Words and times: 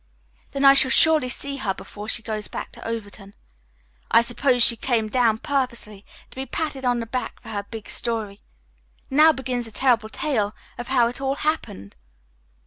"Then 0.49 0.65
I 0.65 0.73
shall 0.73 0.89
surely 0.89 1.29
see 1.29 1.57
her 1.57 1.75
before 1.75 2.09
she 2.09 2.23
goes 2.23 2.47
back 2.47 2.71
to 2.71 2.87
Overton. 2.87 3.35
I 4.09 4.23
suppose 4.23 4.63
she 4.63 4.75
came 4.75 5.09
down 5.09 5.37
purposely 5.37 6.07
to 6.31 6.35
be 6.35 6.47
patted 6.47 6.83
on 6.83 6.99
the 6.99 7.05
back 7.05 7.39
for 7.39 7.49
her 7.49 7.67
big 7.69 7.87
story. 7.87 8.41
Now 9.11 9.31
begin 9.31 9.61
the 9.61 9.69
terrible 9.69 10.09
tale 10.09 10.55
of 10.79 10.87
how 10.87 11.07
it 11.07 11.21
all 11.21 11.35
happened." 11.35 11.95